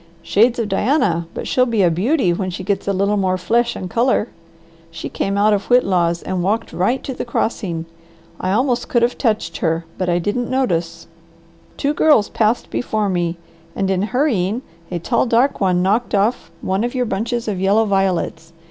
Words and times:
"Shades 0.23 0.57
of 0.57 0.67
Diana, 0.67 1.27
but 1.35 1.47
she'll 1.47 1.67
be 1.67 1.83
a 1.83 1.91
beauty 1.91 2.33
when 2.33 2.49
she 2.49 2.63
gets 2.63 2.87
a 2.87 2.91
little 2.91 3.17
more 3.17 3.37
flesh 3.37 3.75
and 3.75 3.87
colour. 3.87 4.29
She 4.89 5.09
came 5.09 5.37
out 5.37 5.53
of 5.53 5.65
Whitlaw's 5.67 6.23
and 6.23 6.41
walked 6.41 6.73
right 6.73 7.03
to 7.03 7.13
the 7.13 7.23
crossing. 7.23 7.85
I 8.39 8.51
almost 8.51 8.87
could 8.89 9.03
have 9.03 9.15
touched 9.15 9.57
her, 9.57 9.85
but 9.99 10.09
I 10.09 10.17
didn't 10.17 10.49
notice. 10.49 11.05
Two 11.77 11.93
girls 11.93 12.29
passed 12.29 12.71
before 12.71 13.09
me, 13.09 13.37
and 13.75 13.91
in 13.91 14.01
hurrying, 14.01 14.63
a 14.89 14.97
tall, 14.97 15.27
dark 15.27 15.61
one 15.61 15.83
knocked 15.83 16.15
off 16.15 16.49
one 16.63 16.83
of 16.83 16.95
your 16.95 17.05
bunches 17.05 17.47
of 17.47 17.59
yellow 17.61 17.85
violets. 17.85 18.53